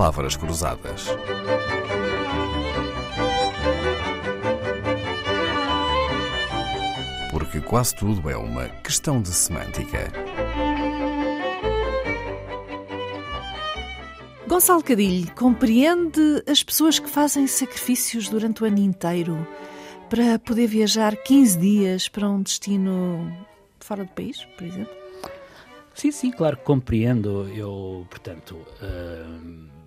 [0.00, 1.08] Palavras Cruzadas.
[7.30, 10.10] Porque quase tudo é uma questão de semântica.
[14.48, 19.46] Gonçalo Cadilho compreende as pessoas que fazem sacrifícios durante o ano inteiro
[20.08, 23.30] para poder viajar 15 dias para um destino
[23.78, 24.94] fora do país, por exemplo?
[25.94, 27.46] Sim, sim, claro que compreendo.
[27.54, 28.56] Eu, portanto.
[28.80, 29.79] Uh,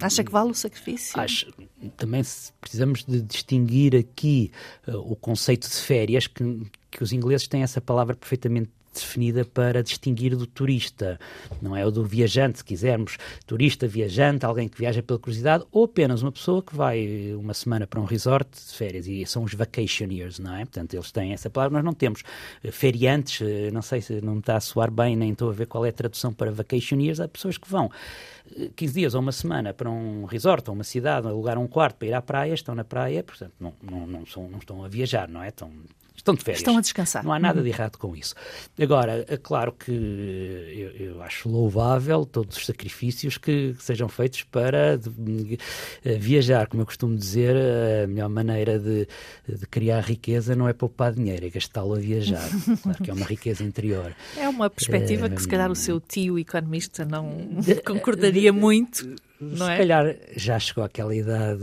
[0.00, 1.18] Acha que vale o sacrifício?
[1.18, 1.52] Acho,
[1.96, 2.22] também
[2.60, 4.50] precisamos de distinguir aqui
[4.86, 9.82] uh, o conceito de férias, que, que os ingleses têm essa palavra perfeitamente definida para
[9.82, 11.18] distinguir do turista,
[11.60, 13.16] não é o do viajante, se quisermos,
[13.46, 17.86] turista, viajante, alguém que viaja pela curiosidade, ou apenas uma pessoa que vai uma semana
[17.86, 20.64] para um resort de férias, e são os vacationers, não é?
[20.64, 22.22] Portanto, eles têm essa palavra, nós não temos
[22.62, 25.66] eh, feriantes, eh, não sei se não está a soar bem, nem estou a ver
[25.66, 27.90] qual é a tradução para vacationers, há pessoas que vão
[28.76, 31.96] 15 eh, dias ou uma semana para um resort ou uma cidade, alugar um quarto
[31.96, 34.88] para ir à praia, estão na praia, portanto, não, não, não, são, não estão a
[34.88, 35.48] viajar, não é?
[35.48, 35.70] Estão,
[36.14, 36.60] estão de férias.
[36.60, 37.24] Estão a descansar.
[37.24, 37.64] Não há nada uhum.
[37.64, 38.34] de errado com isso.
[38.80, 44.96] Agora, é claro que eu, eu acho louvável todos os sacrifícios que, sejam feitos para
[44.96, 45.58] de, de,
[46.04, 46.66] eh, viajar.
[46.66, 47.56] Como eu costumo dizer,
[48.04, 49.06] a melhor maneira de,
[49.48, 52.48] de criar riqueza não é poupar dinheiro, é gastá-lo a viajar.
[52.82, 54.14] claro que é uma riqueza interior.
[54.36, 57.48] É uma perspectiva que, se calhar, o seu tio economista não
[57.84, 59.14] concordaria muito
[59.44, 59.76] não se é?
[59.78, 61.62] calhar já chegou àquela idade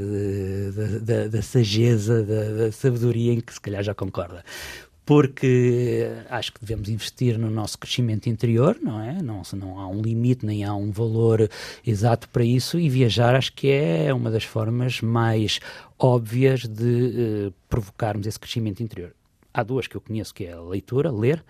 [1.01, 4.43] da, da sageza, da, da sabedoria em que se calhar já concorda
[5.05, 9.21] porque acho que devemos investir no nosso crescimento interior, não é?
[9.21, 11.49] Não, não há um limite, nem há um valor
[11.85, 15.59] exato para isso, e viajar acho que é uma das formas mais
[15.99, 19.13] óbvias de uh, provocarmos esse crescimento interior.
[19.53, 21.43] Há duas que eu conheço, que é a leitura, ler,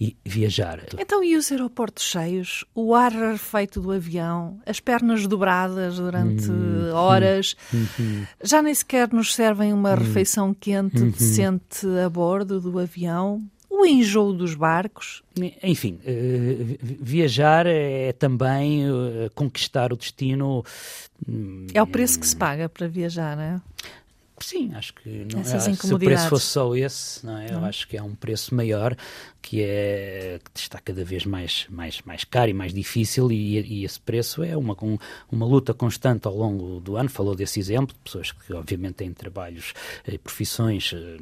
[0.00, 0.84] e viajar.
[0.96, 2.64] Então, e os aeroportos cheios?
[2.74, 4.60] O ar rarefeito do avião?
[4.64, 7.56] As pernas dobradas durante hum, horas?
[7.74, 9.96] Hum, hum, Já nem sequer nos servem uma hum.
[9.96, 13.42] refeição quente, hum, decente a bordo do avião?
[13.68, 15.22] O enjoo dos barcos?
[15.62, 20.64] Enfim, uh, viajar é também uh, conquistar o destino.
[21.74, 23.60] É o preço que se paga para viajar, não é?
[24.40, 27.52] Sim, acho que não, é, se o preço fosse só esse, não é?
[27.52, 28.96] eu acho que é um preço maior
[29.40, 33.84] que é que está cada vez mais mais mais caro e mais difícil e, e
[33.84, 34.98] esse preço é uma um,
[35.30, 37.08] uma luta constante ao longo do ano.
[37.08, 39.72] Falou desse exemplo de pessoas que obviamente têm trabalhos
[40.06, 41.16] e eh, profissões eh,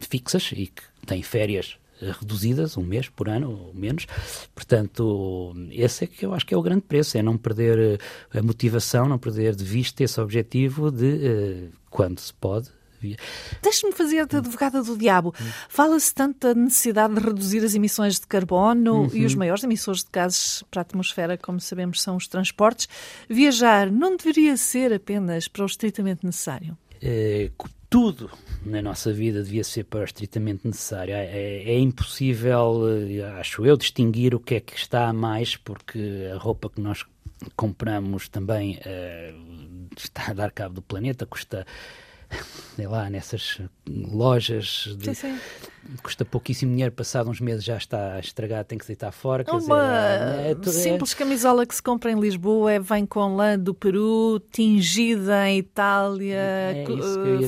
[0.00, 1.76] fixas e que têm férias
[2.12, 4.06] reduzidas, um mês por ano ou menos.
[4.54, 7.78] Portanto, esse é que eu acho que é o grande preço, é não perder
[8.32, 12.70] eh, a motivação, não perder de vista esse objetivo de, uh, quando se pode,
[13.62, 15.34] Deixe-me fazer de advogada do diabo.
[15.68, 19.10] Fala-se tanto da necessidade de reduzir as emissões de carbono uhum.
[19.12, 22.88] e os maiores emissores de gases para a atmosfera, como sabemos, são os transportes.
[23.28, 26.76] Viajar não deveria ser apenas para o estritamente necessário?
[27.02, 27.50] É,
[27.94, 28.28] tudo
[28.66, 31.14] na nossa vida devia ser para estritamente necessário.
[31.14, 35.54] É, é, é, impossível, eh, acho eu, distinguir o que é que está a mais,
[35.54, 37.04] porque a roupa que nós
[37.54, 41.64] compramos também uh, está a dar cabo do planeta, custa
[42.76, 45.38] sei lá, nessas lojas de, sim, sim.
[46.02, 49.44] custa pouquíssimo dinheiro, passado uns meses já está estragado, tem que deitar fora.
[49.48, 51.16] Uma dizer, é, é, simples é...
[51.16, 56.84] camisola que se compra em Lisboa vem com lã do Peru, tingida em Itália, é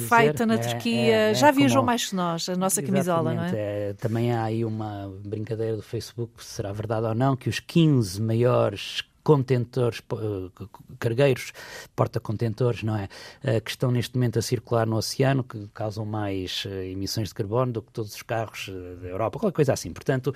[0.09, 1.17] feita na é, Turquia.
[1.17, 1.87] É, já viajou como...
[1.87, 3.95] mais que nós, a nossa camisola, não é?
[3.95, 9.03] Também há aí uma brincadeira do Facebook, será verdade ou não, que os 15 maiores
[9.27, 10.67] contentores, eh,
[11.01, 11.53] cargueiros,
[11.97, 13.09] porta-contentores, não é?
[13.43, 17.35] Eh, que estão neste momento a circular no oceano, que causam mais eh, emissões de
[17.35, 18.71] carbono do que todos os carros
[19.03, 19.93] da Europa, qualquer coisa assim.
[19.93, 20.33] Portanto,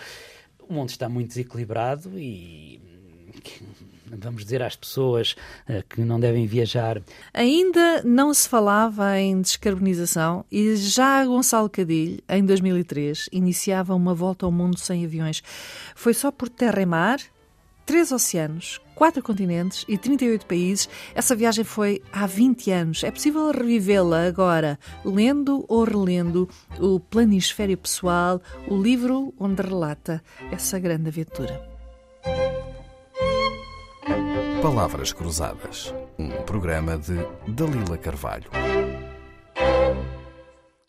[0.69, 2.81] o mundo está muito desequilibrado e
[4.11, 5.37] vamos dizer às pessoas
[5.89, 7.01] que não devem viajar.
[7.33, 14.47] Ainda não se falava em descarbonização e já Gonçalo Cadilho, em 2003, iniciava uma volta
[14.47, 15.45] ao mundo sem aviões.
[15.95, 17.21] Foi só por terra e mar
[17.91, 20.89] três oceanos, quatro continentes e 38 países.
[21.13, 23.03] Essa viagem foi há 20 anos.
[23.03, 26.49] É possível revivê-la agora, lendo ou relendo
[26.79, 30.23] o Planisfério Pessoal, o livro onde relata
[30.53, 31.69] essa grande aventura.
[34.63, 37.17] Palavras Cruzadas, um programa de
[37.49, 38.51] Dalila Carvalho.